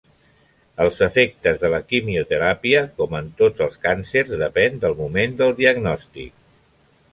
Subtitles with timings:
[0.85, 6.37] Els efectes de la quimioteràpia, com en tots els càncers, depèn del moment del diagnòstic.